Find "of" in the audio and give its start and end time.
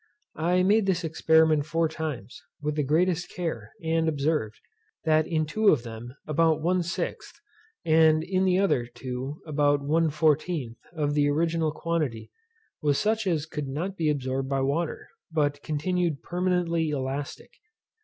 5.69-5.83, 10.91-11.13